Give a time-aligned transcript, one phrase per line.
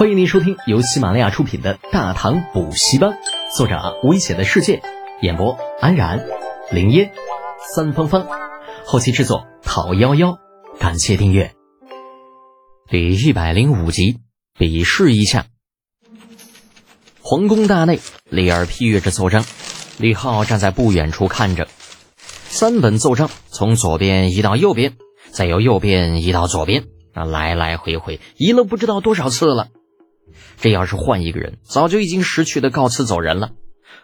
[0.00, 3.10] 欢迎您收听由喜马拉雅出品的《大唐补习班》，
[3.54, 4.80] 作者危险的世界，
[5.20, 6.24] 演播安然、
[6.70, 7.12] 林烟、
[7.74, 8.26] 三芳芳，
[8.86, 10.38] 后期制作陶幺幺。
[10.78, 11.52] 感谢订阅。
[12.88, 14.20] 第一百零五集，
[14.58, 15.44] 比试一下。
[17.20, 19.44] 皇宫大内，李二批阅着奏章，
[19.98, 21.68] 李浩站在不远处看着。
[22.48, 24.96] 三本奏章从左边移到右边，
[25.30, 29.68] 再由右边移到左边，啊，来来回回移了不知道多少次了。
[30.60, 33.50] 这要是换一个人，早就已经识趣的告辞走人了。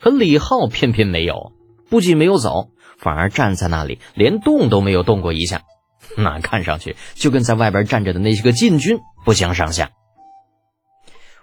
[0.00, 1.52] 可李浩偏偏没有，
[1.88, 5.62] 不仅没有走，反而站在那里，连动都没有动过一下。
[6.16, 9.90] 那看上去就跟在外边站着的那些个禁军不相上下。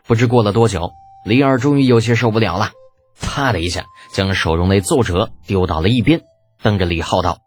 [0.06, 0.92] 不知过了多久，
[1.26, 2.72] 李二终于有些受不了了，
[3.22, 6.22] 啪的一下将手中那奏折丢到了一边，
[6.62, 7.40] 瞪着李浩道：“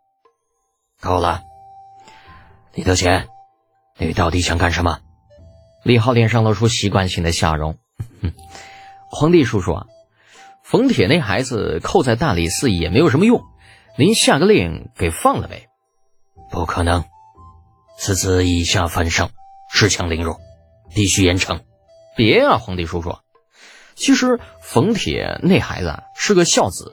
[1.03, 1.43] 够了，
[2.75, 3.29] 李德贤，
[3.99, 5.01] 你到底想干什么？”
[5.83, 7.79] 李浩脸上露出习惯性的笑容
[8.23, 8.33] ：“哼
[9.11, 9.87] 皇帝叔叔啊，
[10.63, 13.43] 冯铁那孩子扣在大理寺也没有什么用，
[13.99, 15.67] 您下个令给放了呗。”
[16.53, 17.05] 不可能，
[17.97, 19.31] 此子以下犯上，
[19.73, 20.39] 恃强凌弱，
[20.95, 21.61] 必须严惩。
[22.17, 23.17] 别啊，皇帝叔叔，
[23.95, 26.93] 其实冯铁那孩子是个孝子，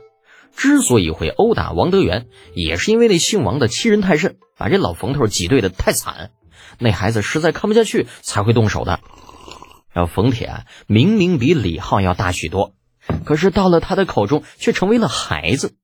[0.55, 6.31] 之所以会殴打王德元，也是因为那姓王的欺人太甚，把这老冯头挤兑的太惨，
[6.79, 8.99] 那孩子实在看不下去才会动手的。
[9.93, 12.73] 而冯铁明明比李浩要大许多，
[13.25, 15.75] 可是到了他的口中却成为了孩子。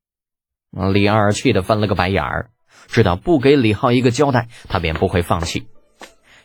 [0.94, 2.50] 李二气得翻了个白眼儿。
[2.88, 5.68] 知道不给李浩一个交代，他便不会放弃。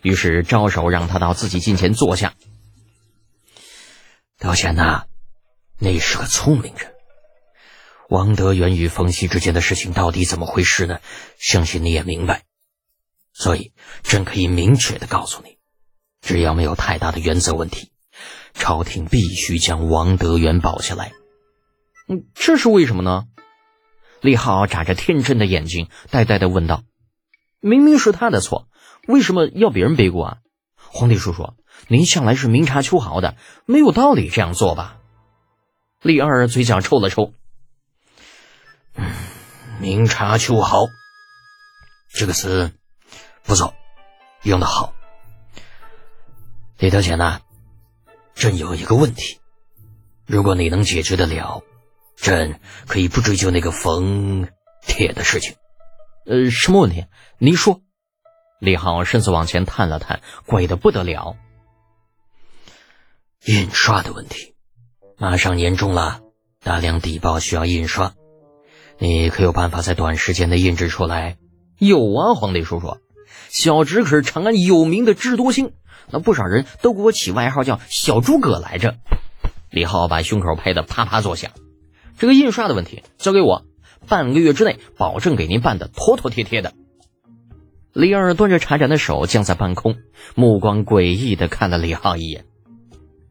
[0.01, 2.33] 于是招手让他到自己近前坐下。
[4.37, 5.03] 德贤呐，
[5.79, 6.93] 你是个聪明人。
[8.07, 10.99] 王德元与冯熙之间的事情到底怎么回事呢？
[11.37, 12.43] 相信你也明白。
[13.39, 13.71] 所以
[14.03, 15.57] 朕可以明确的告诉你，
[16.19, 17.93] 只要没有太大的原则问题，
[18.53, 21.13] 朝廷必须将王德元保下来。
[22.09, 23.27] 嗯，这是为什么呢？
[24.19, 26.83] 李浩眨着天真的眼睛，呆呆的问道
[27.61, 28.67] ：“明明是他的错，
[29.07, 30.37] 为什么要别人背锅啊？”
[30.75, 31.53] 皇帝叔叔，
[31.87, 34.97] 您向来是明察秋毫的，没有道理这样做吧？
[36.01, 37.33] 李二嘴角抽了抽，
[38.95, 39.05] 嗯，
[39.79, 40.87] 明察秋毫
[42.11, 42.73] 这个词
[43.49, 43.73] 不错，
[44.43, 44.93] 用的好。
[46.77, 47.39] 李德贤呐，
[48.35, 49.39] 朕有一个问题，
[50.27, 51.63] 如果你能解决得了。
[52.15, 54.49] 朕可以不追究那个冯
[54.85, 55.55] 铁的事情。
[56.27, 57.07] 呃，什么问题？
[57.39, 57.81] 您说。
[58.59, 61.35] 李浩身子往前探了探，怪的不得了。
[63.45, 64.53] 印刷的问题，
[65.17, 66.21] 马上年终了，
[66.61, 68.13] 大量底报需要印刷，
[68.99, 71.39] 你可有办法在短时间内印制出来？
[71.79, 72.97] 有啊，皇帝叔叔，
[73.47, 75.71] 小侄可是长安有名的智多星，
[76.11, 78.97] 那不少人都给我起外号叫小诸葛来着。
[79.69, 81.51] 李浩把胸口拍得啪啪作响。
[82.17, 83.65] 这个印刷的问题交给我，
[84.07, 86.73] 半个月之内保证给您办的妥妥帖帖的。
[87.93, 89.95] 李二端着茶盏的手降在半空，
[90.35, 92.45] 目光诡异的看了李浩一眼。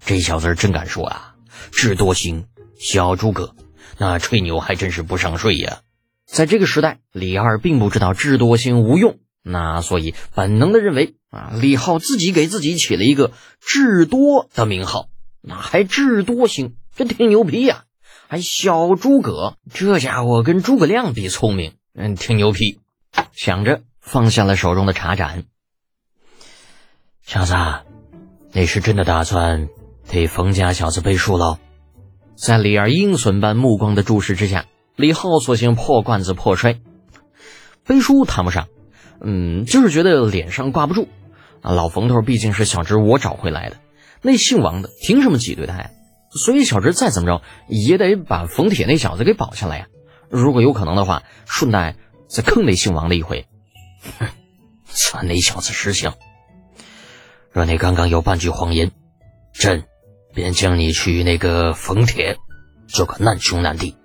[0.04, 1.34] 这小子真敢说啊！
[1.70, 2.46] 智多星、
[2.78, 3.54] 小诸葛，
[3.98, 5.80] 那吹牛还真是不上税呀。
[6.26, 9.18] 在这个时代，李二并不知道智多星无用，
[9.50, 15.08] 那所以本能的认为啊，李浩自己给自己起了一个智多的名号，
[15.40, 17.84] 那还智多星，这挺牛逼呀。
[18.28, 22.78] 还小诸葛，这家伙跟诸葛亮比聪明，嗯，挺牛批。
[23.32, 25.44] 想着放下了手中的茶盏。
[27.22, 27.54] 小子，
[28.52, 29.68] 你是真的打算
[30.06, 31.58] 替冯家小子背书喽？
[32.36, 36.78] 在李二鹰隼般目光的注视之下，李浩索性破罐子破摔。
[37.86, 38.68] 背书谈不上，
[39.20, 41.08] 嗯，就是觉得脸上挂不住。
[41.62, 43.76] 啊，老冯头毕竟是小侄我找回来的，
[44.22, 45.90] 那姓王的凭什么挤兑他呀？
[46.30, 49.86] 所以小侄再怎么着也得把冯铁那小子给保下来呀！
[50.28, 51.96] 如果有可能的话，顺带
[52.28, 53.46] 再坑那姓王的一回。
[54.18, 54.26] 哼，
[54.84, 56.14] 算那小子识相。
[57.50, 58.92] 若你刚刚有半句谎言，
[59.54, 59.84] 朕
[60.34, 62.36] 便将你去那个冯铁
[62.86, 63.96] 做个难兄难弟。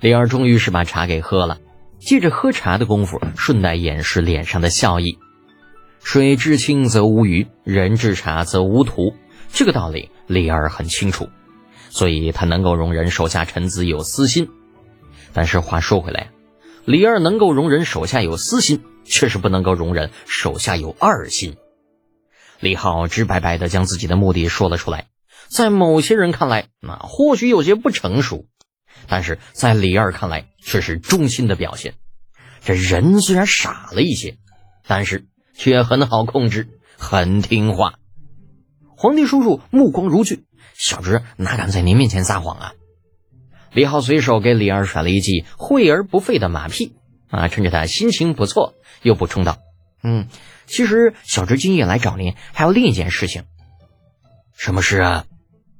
[0.00, 1.58] 李二终于是把茶给喝了，
[2.06, 5.18] 借着喝茶的功夫，顺带掩饰脸上的笑意。
[6.04, 9.16] 水至清则无鱼，人至察则无徒。
[9.52, 11.28] 这个道理李二很清楚，
[11.90, 14.48] 所以他能够容忍手下臣子有私心。
[15.32, 16.30] 但是话说回来，
[16.84, 21.56] 李二能够容忍手下有私心，却是不能够容忍手下有二心。
[22.60, 25.08] 李浩直白白的将自己的目的说了出来，
[25.48, 28.44] 在某些人看来，那或许有些不成熟，
[29.06, 31.94] 但是在李二看来却是忠心的表现。
[32.64, 34.36] 这人虽然傻了一些，
[34.86, 37.94] 但是却很好控制，很听话。
[38.96, 40.44] 皇帝叔叔目光如炬，
[40.74, 42.72] 小侄哪敢在您面前撒谎啊？
[43.72, 46.96] 李浩随手给李二甩了一记惠而不费的马屁
[47.28, 49.58] 啊，趁着他心情不错，又补充道
[50.02, 50.28] ：“嗯，
[50.66, 53.44] 其实小侄今夜来找您，还有另一件事情。
[54.56, 55.26] 什么事啊？”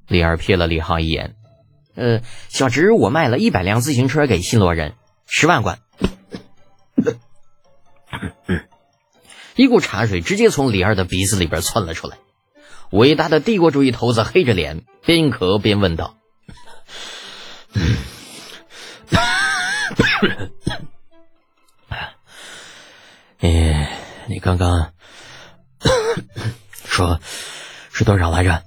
[0.08, 1.36] 李二瞥了李浩一眼，
[1.96, 4.94] 呃，小侄我卖了一百辆自行车给新罗人，
[5.26, 5.80] 十万贯。
[9.54, 12.18] 一股茶水直接从李二的鼻子里边窜了出来，
[12.90, 16.14] 伟大的帝国主义头子黑着脸，边咳边问道。
[23.38, 23.86] 你
[24.28, 24.92] 你刚刚
[26.84, 27.20] 说
[27.92, 28.62] 是多少来着？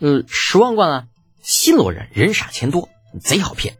[0.00, 1.06] 呃，十万贯啊！
[1.46, 2.88] 新罗人人傻钱多，
[3.20, 3.76] 贼好骗。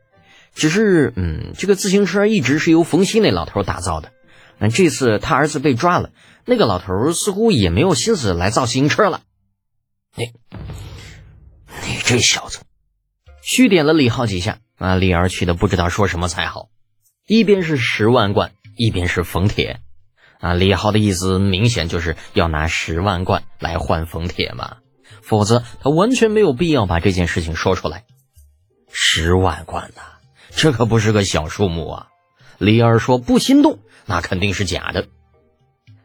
[0.54, 4.12] 只是，嗯，这个自行车一直是由冯西那老头打造的。
[4.58, 6.12] 那这次他儿子被抓了，
[6.44, 9.22] 那个老头似乎也没有心思来造自行车了。
[10.14, 10.26] 你，
[11.82, 12.60] 你这小子！
[13.42, 14.58] 虚点了李浩几下。
[14.78, 14.94] 啊！
[14.94, 16.68] 李二气的不知道说什么才好，
[17.26, 19.80] 一边是十万贯，一边是冯铁，
[20.38, 20.52] 啊！
[20.52, 24.76] 李浩的意思明显就是要拿十万贯来换冯铁嘛，
[25.22, 28.04] 否则他完全没有必要把这件事情说出来。
[28.90, 30.02] 十万贯呐，
[30.50, 32.08] 这可不是个小数目啊！
[32.58, 35.08] 李二说不心动，那肯定是假的。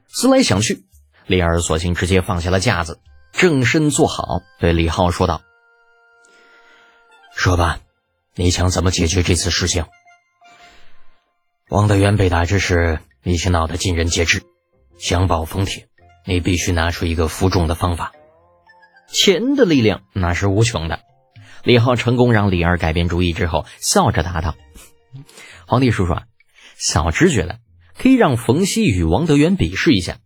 [0.07, 0.83] 思来想去，
[1.25, 2.99] 李二索性直接放下了架子，
[3.31, 5.41] 正身坐好，对李浩说道
[7.35, 7.79] ：“说吧。”
[8.33, 9.85] 你想怎么解决这次事情？
[11.67, 14.41] 王德元被打之时，已经闹得尽人皆知。
[14.97, 15.89] 想保封铁，
[16.25, 18.13] 你必须拿出一个服众的方法。
[19.11, 20.99] 钱的力量那是无穷的。
[21.63, 24.55] 李浩成功让李二改变主意之后，笑着答道
[25.67, 26.23] ：“皇帝叔叔，啊，
[26.75, 27.59] 小侄觉得
[27.97, 30.17] 可以让冯熙与王德元比试一下。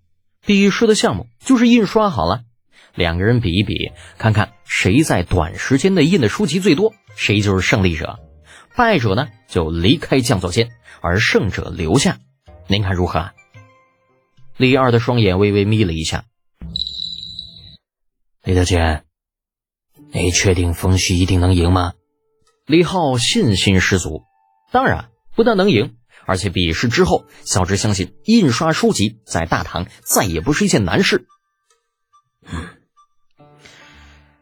[0.46, 2.44] 比试的项目就是印刷好了，
[2.94, 8.20] 两个人比一比，看看谁在短时间内印的书籍最多。”谁就是胜利者，
[8.76, 10.72] 败者呢就离开降座间，
[11.02, 12.18] 而胜者留下。
[12.68, 13.32] 您看如何？
[14.58, 16.26] 李二的双眼微微眯了一下。
[18.45, 19.03] 李德全，
[20.13, 21.94] 你确定冯旭一定能赢吗？
[22.65, 24.24] 李浩信心十足。
[24.71, 31.27] 当然，不但能赢，而且比试之后，小侄相信印刷书籍在大唐再也不是一件难事。
[32.44, 32.68] 嗯，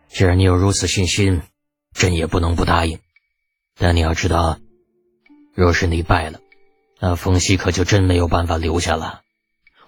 [0.09, 1.41] 既然你有如此信心。
[1.95, 2.97] 朕也不能不答应，
[3.77, 4.57] 但你要知道，
[5.53, 6.39] 若是你败了，
[6.99, 9.21] 那冯熙可就真没有办法留下了。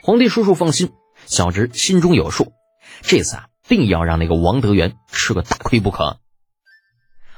[0.03, 0.93] 皇帝叔叔放心，
[1.25, 2.53] 小侄心中有数，
[3.01, 6.19] 这次啊，定要让那个王德元吃个大亏不可。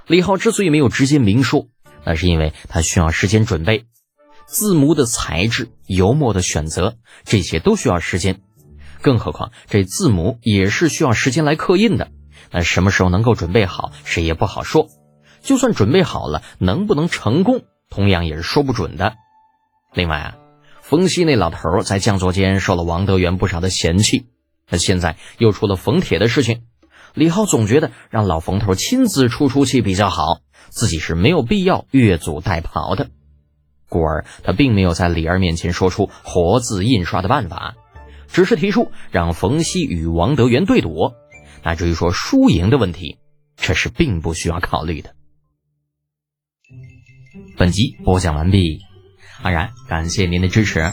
[0.08, 1.68] 李浩之所以没有直接明说，
[2.06, 3.86] 那是因为他需要时间准备，
[4.46, 6.96] 字模的材质、油墨的选择，
[7.26, 8.42] 这些都需要时间，
[9.02, 12.10] 更何况这字母也是需要时间来刻印的。
[12.52, 14.88] 那什么时候能够准备好，谁也不好说。
[15.42, 19.16] 就算准备好了，能不能成功，同样也是说不准的。
[19.94, 20.38] 另外啊，
[20.82, 24.28] 冯熙那老头在将座间受了王德元不少的嫌弃，
[24.70, 26.64] 那现在又出了冯铁的事情，
[27.14, 33.10] 李浩总觉得让老冯头亲自出出气比较好，自己是没有必要越俎代庖的。
[33.90, 37.76] 故而他并没有在李二面前说出活字印刷的办法，
[38.28, 41.14] 只是提出让冯熙与王德元对赌。
[41.64, 43.18] 那至于说输赢的问题，
[43.56, 45.16] 这是并不需要考虑的。
[47.58, 48.82] 本集播讲完毕，
[49.42, 50.92] 安然感谢您的支持。